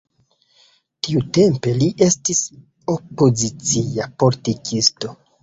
[1.07, 2.41] Tiutempe li estis
[2.95, 5.15] opozicia politikisto.